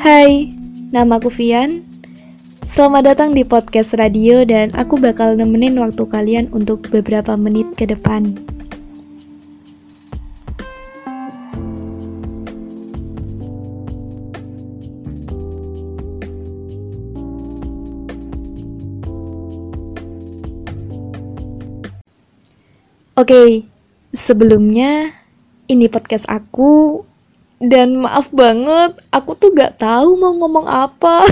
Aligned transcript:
Hai, 0.00 0.48
nama 0.96 1.20
aku 1.20 1.28
Vian. 1.28 1.84
Selamat 2.72 3.12
datang 3.12 3.36
di 3.36 3.44
podcast 3.44 3.92
radio 3.92 4.48
dan 4.48 4.72
aku 4.72 4.96
bakal 4.96 5.36
nemenin 5.36 5.76
waktu 5.76 6.08
kalian 6.08 6.48
untuk 6.56 6.88
beberapa 6.88 7.36
menit 7.36 7.68
ke 7.76 7.84
depan. 7.84 8.32
Oke, 23.20 23.68
sebelumnya 24.16 25.12
ini 25.68 25.92
podcast 25.92 26.24
aku 26.24 27.04
dan 27.60 28.00
maaf 28.00 28.32
banget, 28.32 28.96
aku 29.12 29.36
tuh 29.36 29.52
gak 29.52 29.76
tahu 29.76 30.16
mau 30.16 30.32
ngomong 30.32 30.64
apa. 30.64 31.28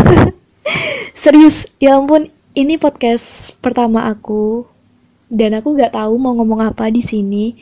Serius, 1.25 1.65
ya 1.80 1.97
ampun, 1.97 2.29
ini 2.52 2.77
podcast 2.77 3.57
pertama 3.65 4.05
aku 4.12 4.69
dan 5.33 5.57
aku 5.57 5.73
gak 5.73 5.97
tahu 5.97 6.21
mau 6.21 6.37
ngomong 6.37 6.69
apa 6.69 6.93
di 6.93 7.01
sini. 7.01 7.57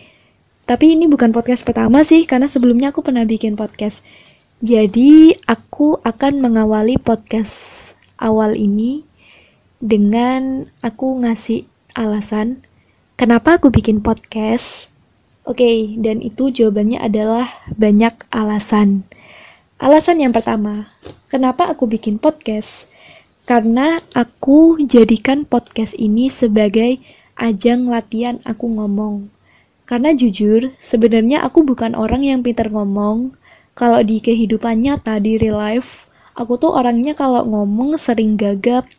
Tapi 0.66 0.98
ini 0.98 1.06
bukan 1.06 1.30
podcast 1.30 1.62
pertama 1.62 2.02
sih, 2.02 2.26
karena 2.26 2.50
sebelumnya 2.50 2.90
aku 2.90 3.06
pernah 3.06 3.22
bikin 3.22 3.54
podcast. 3.54 4.02
Jadi, 4.58 5.38
aku 5.46 6.02
akan 6.02 6.42
mengawali 6.42 6.98
podcast 6.98 7.54
awal 8.18 8.58
ini 8.58 9.06
dengan 9.78 10.66
aku 10.80 11.22
ngasih 11.22 11.68
alasan 11.92 12.64
kenapa 13.20 13.60
aku 13.60 13.68
bikin 13.68 14.00
podcast 14.00 14.88
Oke, 15.46 15.62
okay, 15.62 15.78
dan 16.02 16.18
itu 16.26 16.50
jawabannya 16.50 16.98
adalah 16.98 17.46
banyak 17.78 18.10
alasan. 18.34 19.06
Alasan 19.78 20.18
yang 20.18 20.34
pertama, 20.34 20.90
kenapa 21.30 21.70
aku 21.70 21.86
bikin 21.86 22.18
podcast? 22.18 22.90
Karena 23.46 24.02
aku 24.10 24.74
jadikan 24.90 25.46
podcast 25.46 25.94
ini 25.94 26.34
sebagai 26.34 26.98
ajang 27.38 27.86
latihan 27.86 28.42
aku 28.42 28.66
ngomong. 28.74 29.30
Karena 29.86 30.10
jujur, 30.18 30.74
sebenarnya 30.82 31.46
aku 31.46 31.62
bukan 31.62 31.94
orang 31.94 32.26
yang 32.26 32.42
pintar 32.42 32.66
ngomong. 32.66 33.38
Kalau 33.78 34.02
di 34.02 34.18
kehidupan 34.18 34.82
nyata, 34.82 35.22
di 35.22 35.38
real 35.38 35.62
life, 35.62 36.10
aku 36.34 36.58
tuh 36.58 36.74
orangnya 36.74 37.14
kalau 37.14 37.46
ngomong 37.46 37.94
sering 38.02 38.34
gagap, 38.34 38.90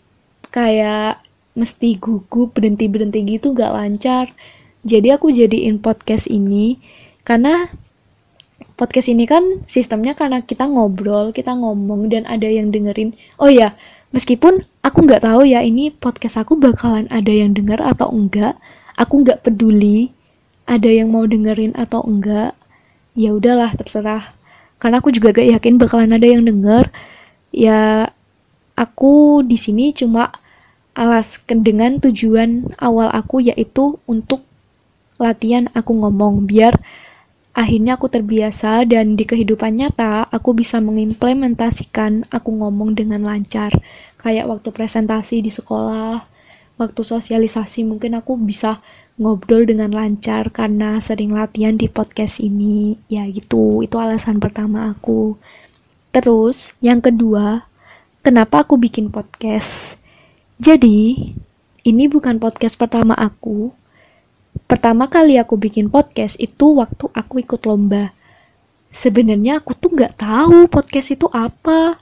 kayak 0.56 1.20
mesti 1.60 2.00
gugup, 2.00 2.56
berhenti-berhenti 2.56 3.36
gitu 3.36 3.52
gak 3.52 3.76
lancar 3.76 4.32
jadi 4.88 5.20
aku 5.20 5.36
jadiin 5.36 5.84
podcast 5.84 6.32
ini 6.32 6.80
karena 7.28 7.68
podcast 8.80 9.12
ini 9.12 9.28
kan 9.28 9.68
sistemnya 9.68 10.16
karena 10.16 10.42
kita 10.46 10.64
ngobrol, 10.64 11.36
kita 11.36 11.52
ngomong 11.54 12.08
dan 12.08 12.24
ada 12.24 12.48
yang 12.48 12.72
dengerin. 12.72 13.12
Oh 13.36 13.52
ya, 13.52 13.76
meskipun 14.16 14.64
aku 14.80 15.04
nggak 15.04 15.28
tahu 15.28 15.44
ya 15.44 15.60
ini 15.60 15.92
podcast 15.92 16.40
aku 16.40 16.56
bakalan 16.56 17.12
ada 17.12 17.30
yang 17.30 17.52
denger 17.52 17.84
atau 17.84 18.08
enggak, 18.16 18.56
aku 18.96 19.28
nggak 19.28 19.44
peduli 19.44 20.16
ada 20.68 20.88
yang 20.92 21.12
mau 21.12 21.28
dengerin 21.28 21.76
atau 21.76 22.04
enggak. 22.08 22.54
Ya 23.18 23.34
udahlah 23.34 23.74
terserah. 23.74 24.36
Karena 24.78 25.02
aku 25.02 25.10
juga 25.10 25.34
gak 25.34 25.58
yakin 25.58 25.82
bakalan 25.82 26.14
ada 26.14 26.28
yang 26.28 26.46
denger. 26.46 26.94
Ya 27.50 28.14
aku 28.78 29.42
di 29.42 29.58
sini 29.58 29.90
cuma 29.98 30.30
alas 30.94 31.42
dengan 31.50 31.98
tujuan 31.98 32.78
awal 32.78 33.10
aku 33.10 33.42
yaitu 33.42 33.98
untuk 34.06 34.46
latihan 35.18 35.66
aku 35.74 35.98
ngomong 35.98 36.46
biar 36.46 36.78
akhirnya 37.58 37.98
aku 37.98 38.06
terbiasa 38.06 38.86
dan 38.86 39.18
di 39.18 39.26
kehidupan 39.26 39.82
nyata 39.82 40.30
aku 40.30 40.54
bisa 40.54 40.78
mengimplementasikan 40.78 42.30
aku 42.30 42.50
ngomong 42.54 42.94
dengan 42.94 43.26
lancar. 43.26 43.74
Kayak 44.22 44.46
waktu 44.50 44.70
presentasi 44.70 45.42
di 45.42 45.50
sekolah 45.50 46.22
waktu 46.78 47.02
sosialisasi 47.02 47.82
mungkin 47.90 48.14
aku 48.14 48.38
bisa 48.38 48.78
ngobrol 49.18 49.66
dengan 49.66 49.90
lancar 49.90 50.54
karena 50.54 51.02
sering 51.02 51.34
latihan 51.34 51.74
di 51.74 51.90
podcast 51.90 52.38
ini. 52.38 53.02
Ya 53.10 53.26
gitu 53.26 53.82
itu 53.82 53.98
alasan 53.98 54.38
pertama 54.38 54.94
aku. 54.94 55.34
Terus 56.14 56.78
yang 56.78 57.02
kedua 57.02 57.66
kenapa 58.22 58.62
aku 58.62 58.78
bikin 58.78 59.10
podcast? 59.10 59.98
Jadi 60.62 61.34
ini 61.82 62.04
bukan 62.06 62.38
podcast 62.38 62.78
pertama 62.78 63.18
aku 63.18 63.74
Pertama 64.68 65.08
kali 65.08 65.40
aku 65.40 65.56
bikin 65.56 65.88
podcast 65.88 66.36
itu 66.44 66.76
waktu 66.76 67.08
aku 67.16 67.40
ikut 67.40 67.64
lomba. 67.64 68.12
Sebenarnya 68.92 69.64
aku 69.64 69.72
tuh 69.80 69.96
nggak 69.96 70.20
tahu 70.20 70.68
podcast 70.68 71.16
itu 71.16 71.24
apa. 71.32 71.96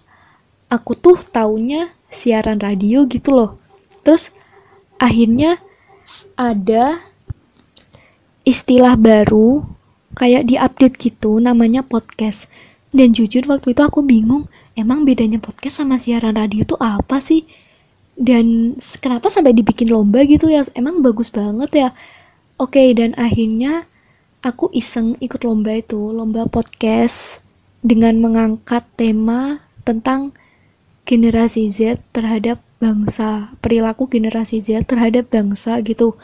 Aku 0.65 0.97
tuh 0.97 1.21
taunya 1.29 1.93
siaran 2.09 2.57
radio 2.57 3.05
gitu 3.05 3.37
loh. 3.37 3.61
Terus 4.01 4.33
akhirnya 4.97 5.61
ada 6.33 7.05
istilah 8.41 8.97
baru 8.97 9.61
kayak 10.17 10.49
diupdate 10.49 10.97
gitu 10.97 11.37
namanya 11.37 11.85
podcast. 11.85 12.49
Dan 12.89 13.13
jujur 13.13 13.45
waktu 13.45 13.77
itu 13.77 13.81
aku 13.85 14.01
bingung, 14.01 14.49
emang 14.73 15.05
bedanya 15.05 15.37
podcast 15.37 15.85
sama 15.85 16.01
siaran 16.01 16.33
radio 16.33 16.65
tuh 16.65 16.81
apa 16.81 17.21
sih? 17.21 17.45
Dan 18.17 18.73
kenapa 18.97 19.29
sampai 19.29 19.53
dibikin 19.53 19.93
lomba 19.93 20.25
gitu 20.25 20.49
ya? 20.49 20.65
Emang 20.73 21.05
bagus 21.05 21.29
banget 21.29 21.69
ya 21.77 21.89
Oke, 22.55 22.79
okay, 22.79 22.95
dan 22.95 23.11
akhirnya 23.19 23.83
aku 24.39 24.71
iseng 24.71 25.19
ikut 25.19 25.43
lomba 25.43 25.75
itu, 25.75 25.99
lomba 26.15 26.47
podcast 26.47 27.43
dengan 27.83 28.15
mengangkat 28.23 28.87
tema 28.95 29.59
tentang 29.83 30.31
generasi 31.03 31.67
Z 31.67 31.99
terhadap 32.15 32.63
bangsa, 32.79 33.51
perilaku 33.59 34.07
generasi 34.07 34.63
Z 34.63 34.87
terhadap 34.87 35.27
bangsa 35.27 35.83
gitu. 35.83 36.15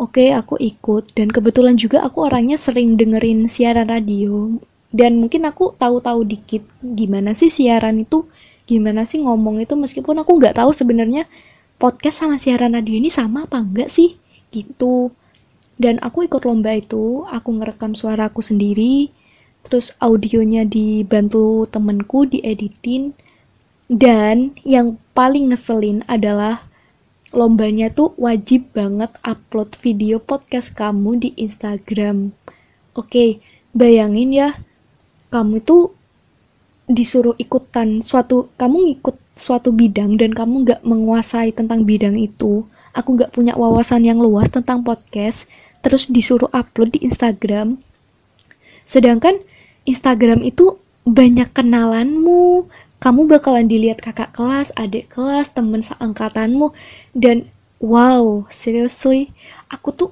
Oke, 0.00 0.24
okay, 0.24 0.28
aku 0.32 0.56
ikut 0.56 1.12
dan 1.12 1.28
kebetulan 1.28 1.76
juga 1.76 2.08
aku 2.08 2.24
orangnya 2.24 2.56
sering 2.56 2.96
dengerin 2.96 3.44
siaran 3.52 3.92
radio 3.92 4.56
dan 4.96 5.20
mungkin 5.20 5.44
aku 5.44 5.76
tahu-tahu 5.76 6.24
dikit 6.24 6.64
gimana 6.80 7.36
sih 7.36 7.52
siaran 7.52 8.00
itu, 8.00 8.24
gimana 8.64 9.04
sih 9.04 9.20
ngomong 9.20 9.60
itu 9.60 9.76
meskipun 9.76 10.24
aku 10.24 10.40
nggak 10.40 10.56
tahu 10.56 10.72
sebenarnya 10.72 11.28
podcast 11.76 12.24
sama 12.24 12.40
siaran 12.40 12.72
radio 12.72 12.96
ini 12.96 13.12
sama 13.12 13.44
apa 13.44 13.60
enggak 13.60 13.92
sih 13.92 14.16
gitu 14.48 15.12
dan 15.80 15.96
aku 16.04 16.28
ikut 16.28 16.44
lomba 16.44 16.76
itu 16.76 17.24
aku 17.24 17.56
ngerekam 17.56 17.96
suaraku 17.96 18.44
sendiri 18.44 19.08
terus 19.64 19.96
audionya 19.96 20.68
dibantu 20.68 21.64
temenku 21.72 22.28
dieditin 22.28 23.16
dan 23.88 24.52
yang 24.62 25.00
paling 25.16 25.50
ngeselin 25.50 26.04
adalah 26.04 26.68
lombanya 27.32 27.90
tuh 27.90 28.14
wajib 28.20 28.70
banget 28.76 29.10
upload 29.24 29.74
video 29.80 30.18
podcast 30.22 30.70
kamu 30.74 31.18
di 31.18 31.30
Instagram. 31.38 32.30
Oke 32.94 33.42
bayangin 33.70 34.30
ya 34.30 34.48
kamu 35.30 35.62
itu 35.62 35.94
disuruh 36.90 37.38
ikutan 37.38 38.02
suatu 38.02 38.50
kamu 38.58 38.94
ngikut 38.94 39.16
suatu 39.38 39.70
bidang 39.70 40.18
dan 40.18 40.34
kamu 40.34 40.66
gak 40.66 40.82
menguasai 40.84 41.54
tentang 41.54 41.86
bidang 41.86 42.18
itu. 42.18 42.66
Aku 42.90 43.14
gak 43.14 43.30
punya 43.30 43.54
wawasan 43.54 44.02
yang 44.02 44.18
luas 44.18 44.50
tentang 44.50 44.82
podcast 44.82 45.46
terus 45.80 46.08
disuruh 46.08 46.48
upload 46.52 46.96
di 46.96 47.04
Instagram. 47.08 47.80
Sedangkan 48.84 49.40
Instagram 49.88 50.44
itu 50.44 50.80
banyak 51.08 51.50
kenalanmu, 51.56 52.68
kamu 53.00 53.20
bakalan 53.26 53.64
dilihat 53.64 54.04
kakak 54.04 54.36
kelas, 54.36 54.68
adik 54.76 55.08
kelas, 55.08 55.48
temen 55.56 55.80
seangkatanmu, 55.80 56.76
dan 57.16 57.48
wow, 57.80 58.44
seriously, 58.52 59.32
aku 59.72 59.88
tuh 59.96 60.10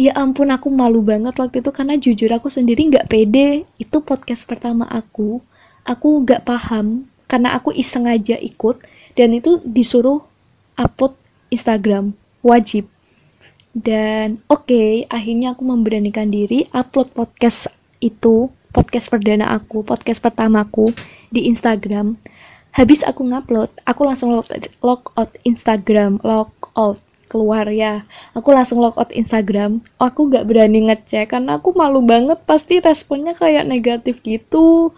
ya 0.00 0.16
ampun 0.16 0.48
aku 0.48 0.72
malu 0.72 1.04
banget 1.04 1.36
waktu 1.36 1.60
itu 1.60 1.70
karena 1.70 2.00
jujur 2.00 2.32
aku 2.32 2.48
sendiri 2.48 2.88
nggak 2.88 3.12
pede. 3.12 3.68
Itu 3.76 4.00
podcast 4.00 4.48
pertama 4.48 4.88
aku. 4.88 5.44
Aku 5.84 6.24
nggak 6.24 6.48
paham 6.48 7.04
karena 7.28 7.52
aku 7.52 7.76
iseng 7.76 8.08
aja 8.08 8.40
ikut 8.40 8.80
dan 9.14 9.36
itu 9.36 9.60
disuruh 9.60 10.24
upload 10.80 11.12
Instagram. 11.52 12.16
Wajib 12.40 12.88
dan 13.70 14.42
oke, 14.50 14.66
okay, 14.66 15.06
akhirnya 15.06 15.54
aku 15.54 15.62
memberanikan 15.62 16.26
diri 16.26 16.66
upload 16.74 17.14
podcast 17.14 17.70
itu, 18.02 18.50
podcast 18.74 19.06
perdana 19.06 19.54
aku, 19.54 19.86
podcast 19.86 20.18
pertamaku 20.18 20.90
di 21.30 21.46
Instagram. 21.46 22.18
Habis 22.74 23.06
aku 23.06 23.26
ngupload, 23.30 23.70
aku 23.86 24.00
langsung 24.02 24.34
log, 24.82 25.02
out 25.14 25.30
Instagram, 25.46 26.18
log 26.26 26.50
out 26.74 26.98
keluar 27.30 27.70
ya. 27.70 28.02
Aku 28.34 28.50
langsung 28.50 28.82
log 28.82 28.98
out 28.98 29.14
Instagram. 29.14 29.86
Aku 30.02 30.26
gak 30.26 30.50
berani 30.50 30.90
ngecek 30.90 31.30
karena 31.30 31.62
aku 31.62 31.70
malu 31.70 32.02
banget 32.02 32.42
pasti 32.42 32.82
responnya 32.82 33.38
kayak 33.38 33.70
negatif 33.70 34.18
gitu. 34.26 34.90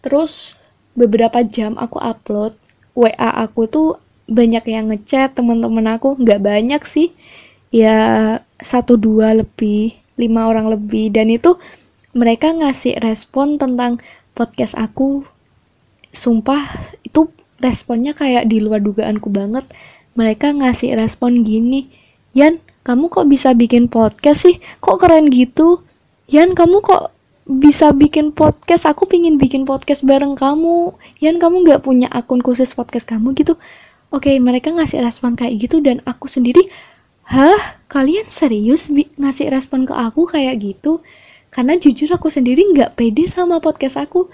Terus 0.00 0.56
beberapa 0.96 1.44
jam 1.44 1.76
aku 1.76 2.00
upload, 2.00 2.56
WA 2.96 3.44
aku 3.44 3.68
tuh 3.68 3.88
banyak 4.26 4.64
yang 4.64 4.88
ngechat 4.88 5.36
teman-teman 5.36 6.00
aku 6.00 6.18
nggak 6.18 6.42
banyak 6.42 6.82
sih 6.82 7.14
ya 7.76 7.98
satu 8.56 8.96
dua 8.96 9.36
lebih 9.36 9.92
lima 10.16 10.48
orang 10.48 10.72
lebih. 10.72 11.12
Dan 11.12 11.28
itu 11.28 11.60
mereka 12.16 12.56
ngasih 12.56 12.96
respon 13.04 13.60
tentang 13.60 14.00
podcast 14.32 14.72
aku. 14.72 15.28
Sumpah 16.08 16.96
itu 17.04 17.28
responnya 17.60 18.16
kayak 18.16 18.48
di 18.48 18.64
luar 18.64 18.80
dugaanku 18.80 19.28
banget. 19.28 19.68
Mereka 20.16 20.56
ngasih 20.56 20.96
respon 20.96 21.44
gini 21.44 21.92
Yan 22.36 22.60
kamu 22.84 23.08
kok 23.08 23.32
bisa 23.32 23.56
bikin 23.56 23.88
podcast 23.88 24.44
sih? 24.44 24.60
Kok 24.84 25.00
keren 25.00 25.32
gitu? 25.32 25.80
Yan 26.28 26.52
kamu 26.52 26.84
kok 26.84 27.16
bisa 27.48 27.96
bikin 27.96 28.36
podcast? 28.36 28.84
Aku 28.84 29.08
pingin 29.08 29.40
bikin 29.40 29.64
podcast 29.64 30.04
bareng 30.04 30.36
kamu. 30.36 30.92
Yan 31.24 31.40
kamu 31.40 31.64
nggak 31.64 31.80
punya 31.88 32.12
akun 32.12 32.44
khusus 32.44 32.76
podcast 32.76 33.08
kamu 33.08 33.32
gitu. 33.40 33.56
Oke 34.12 34.36
mereka 34.36 34.68
ngasih 34.68 35.00
respon 35.00 35.32
kayak 35.32 35.64
gitu 35.64 35.80
dan 35.80 36.04
aku 36.04 36.28
sendiri 36.28 36.68
hah? 37.26 37.60
Kalian 37.86 38.28
serius 38.34 38.90
ngasih 38.90 39.50
respon 39.50 39.86
ke 39.86 39.94
aku 39.94 40.26
kayak 40.26 40.58
gitu? 40.58 41.02
Karena 41.54 41.78
jujur 41.78 42.10
aku 42.10 42.28
sendiri 42.28 42.66
nggak 42.74 42.98
pede 42.98 43.30
sama 43.30 43.62
podcast 43.62 43.96
aku. 43.96 44.28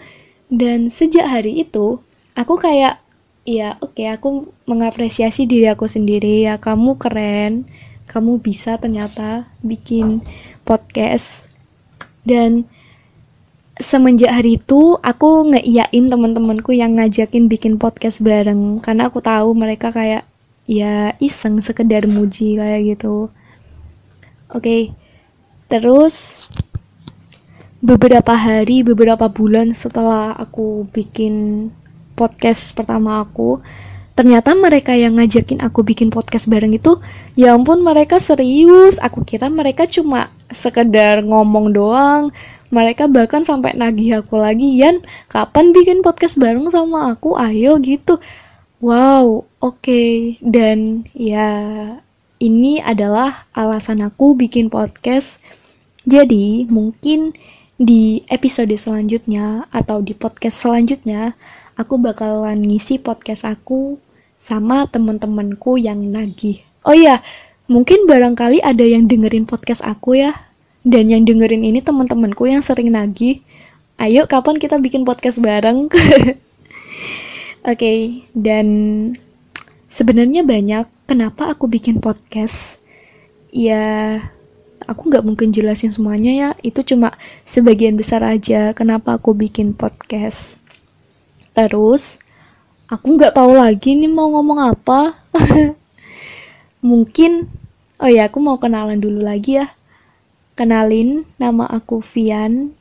Dan 0.52 0.88
sejak 0.92 1.24
hari 1.28 1.64
itu 1.64 2.00
aku 2.36 2.54
kayak 2.60 3.00
ya 3.42 3.76
oke 3.80 3.96
okay, 3.98 4.08
aku 4.12 4.52
mengapresiasi 4.64 5.44
diri 5.44 5.68
aku 5.68 5.84
sendiri. 5.84 6.48
Ya 6.48 6.56
kamu 6.56 6.96
keren. 6.96 7.68
Kamu 8.08 8.40
bisa 8.40 8.76
ternyata 8.76 9.46
bikin 9.60 10.24
podcast. 10.64 11.28
Dan 12.24 12.66
semenjak 13.78 14.32
hari 14.32 14.60
itu 14.60 14.96
aku 15.00 15.52
ngeiyain 15.52 16.08
teman-temanku 16.12 16.76
yang 16.76 16.96
ngajakin 16.96 17.48
bikin 17.52 17.76
podcast 17.76 18.20
bareng. 18.24 18.80
Karena 18.80 19.12
aku 19.12 19.20
tahu 19.24 19.52
mereka 19.56 19.92
kayak 19.92 20.28
ya 20.66 21.14
iseng 21.18 21.58
sekedar 21.58 22.06
muji 22.06 22.58
kayak 22.58 22.96
gitu. 22.96 23.28
Oke 24.52 24.62
okay. 24.62 24.82
terus 25.66 26.46
beberapa 27.82 28.36
hari 28.36 28.86
beberapa 28.86 29.26
bulan 29.26 29.74
setelah 29.74 30.36
aku 30.38 30.86
bikin 30.94 31.66
podcast 32.14 32.70
pertama 32.78 33.26
aku 33.26 33.58
ternyata 34.12 34.52
mereka 34.52 34.92
yang 34.92 35.16
ngajakin 35.16 35.64
aku 35.64 35.82
bikin 35.82 36.12
podcast 36.12 36.46
bareng 36.46 36.76
itu 36.76 37.00
ya 37.34 37.56
ampun 37.56 37.80
mereka 37.80 38.20
serius. 38.20 39.00
Aku 39.00 39.24
kira 39.24 39.48
mereka 39.48 39.88
cuma 39.88 40.30
sekedar 40.52 41.24
ngomong 41.24 41.72
doang. 41.72 42.30
Mereka 42.72 43.04
bahkan 43.12 43.44
sampai 43.44 43.76
nagih 43.76 44.24
aku 44.24 44.40
lagi 44.40 44.80
Yan 44.80 45.04
kapan 45.28 45.76
bikin 45.76 46.00
podcast 46.00 46.40
bareng 46.40 46.68
sama 46.72 47.12
aku? 47.12 47.36
Ayo 47.36 47.76
gitu 47.80 48.16
wow 48.82 49.46
oke 49.62 49.78
okay. 49.80 50.36
dan 50.42 51.06
ya 51.14 51.48
ini 52.42 52.82
adalah 52.82 53.46
alasan 53.54 54.02
aku 54.02 54.34
bikin 54.34 54.68
podcast 54.68 55.38
jadi 56.02 56.66
mungkin 56.66 57.30
di 57.78 58.26
episode 58.26 58.74
selanjutnya 58.74 59.70
atau 59.70 60.02
di 60.02 60.12
podcast 60.18 60.66
selanjutnya 60.66 61.38
aku 61.78 61.96
bakalan 61.96 62.58
ngisi 62.58 62.98
podcast 62.98 63.46
aku 63.46 63.96
sama 64.46 64.90
temen-temenku 64.90 65.78
yang 65.78 66.02
nagih. 66.10 66.62
Oh 66.82 66.94
iya, 66.94 67.22
mungkin 67.70 68.10
barangkali 68.10 68.58
ada 68.62 68.82
yang 68.82 69.06
dengerin 69.06 69.46
podcast 69.46 69.82
aku 69.82 70.18
ya. 70.18 70.34
Dan 70.82 71.14
yang 71.14 71.22
dengerin 71.22 71.62
ini 71.62 71.78
temen-temenku 71.78 72.50
yang 72.50 72.58
sering 72.58 72.90
nagih. 72.90 73.38
Ayo 74.02 74.26
kapan 74.26 74.58
kita 74.58 74.82
bikin 74.82 75.06
podcast 75.06 75.38
bareng? 75.38 75.86
Oke, 77.62 77.78
okay, 77.78 77.98
dan 78.34 78.66
sebenarnya 79.86 80.42
banyak 80.42 80.82
kenapa 81.06 81.54
aku 81.54 81.70
bikin 81.70 82.02
podcast. 82.02 82.58
Ya, 83.54 84.18
aku 84.82 85.06
nggak 85.06 85.22
mungkin 85.22 85.54
jelasin 85.54 85.94
semuanya 85.94 86.32
ya. 86.34 86.50
Itu 86.66 86.82
cuma 86.82 87.14
sebagian 87.46 87.94
besar 87.94 88.26
aja 88.26 88.74
kenapa 88.74 89.14
aku 89.14 89.38
bikin 89.38 89.78
podcast. 89.78 90.42
Terus 91.54 92.18
aku 92.90 93.14
nggak 93.14 93.38
tahu 93.38 93.54
lagi 93.54 93.94
nih 93.94 94.10
mau 94.10 94.34
ngomong 94.34 94.58
apa. 94.58 95.22
Mungkin, 96.90 97.46
oh 98.02 98.10
ya 98.10 98.26
aku 98.26 98.42
mau 98.42 98.58
kenalan 98.58 98.98
dulu 98.98 99.22
lagi 99.22 99.62
ya. 99.62 99.70
Kenalin, 100.58 101.30
nama 101.38 101.70
aku 101.70 102.02
Vian. 102.10 102.74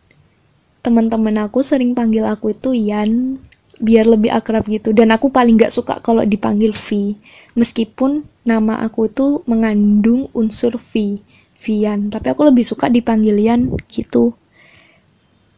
Teman-teman 0.82 1.38
aku 1.46 1.62
sering 1.62 1.94
panggil 1.94 2.26
aku 2.26 2.58
itu 2.58 2.74
Yan, 2.74 3.38
biar 3.82 4.06
lebih 4.06 4.30
akrab 4.30 4.64
gitu. 4.70 4.94
Dan 4.94 5.10
aku 5.10 5.34
paling 5.34 5.58
nggak 5.58 5.74
suka 5.74 6.00
kalau 6.00 6.22
dipanggil 6.22 6.72
V. 6.72 7.18
Meskipun 7.58 8.24
nama 8.46 8.80
aku 8.86 9.10
itu 9.10 9.42
mengandung 9.50 10.30
unsur 10.38 10.78
V, 10.94 11.20
Vian. 11.60 12.14
Tapi 12.14 12.32
aku 12.32 12.48
lebih 12.48 12.64
suka 12.64 12.88
dipanggil 12.88 13.36
Yan 13.42 13.74
gitu. 13.90 14.38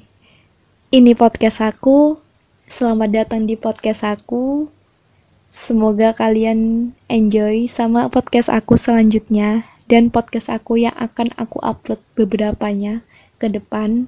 ini 0.89 1.13
podcast 1.13 1.60
aku. 1.62 2.18
Selamat 2.70 3.10
datang 3.12 3.50
di 3.50 3.58
podcast 3.58 4.06
aku. 4.06 4.70
Semoga 5.65 6.15
kalian 6.15 6.91
enjoy 7.12 7.68
sama 7.68 8.08
podcast 8.08 8.48
aku 8.48 8.79
selanjutnya 8.79 9.68
dan 9.89 10.13
podcast 10.13 10.48
aku 10.48 10.79
yang 10.79 10.94
akan 10.96 11.34
aku 11.36 11.60
upload 11.60 12.00
beberapanya 12.13 13.01
ke 13.41 13.50
depan. 13.50 14.08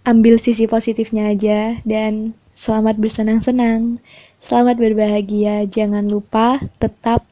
Ambil 0.00 0.40
sisi 0.40 0.64
positifnya 0.64 1.28
aja 1.28 1.76
dan 1.84 2.32
selamat 2.56 2.96
bersenang-senang. 2.96 4.00
Selamat 4.40 4.80
berbahagia. 4.80 5.68
Jangan 5.68 6.08
lupa 6.08 6.56
tetap 6.80 7.28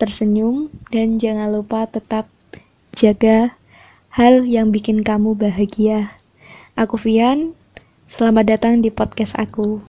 tersenyum 0.00 0.72
dan 0.88 1.20
jangan 1.20 1.52
lupa 1.52 1.84
tetap 1.84 2.24
jaga 2.96 3.52
hal 4.08 4.48
yang 4.48 4.72
bikin 4.72 5.04
kamu 5.04 5.36
bahagia. 5.36 6.16
Aku 6.72 6.96
Vian, 6.96 7.52
selamat 8.08 8.56
datang 8.56 8.80
di 8.80 8.88
podcast 8.88 9.36
aku. 9.36 9.89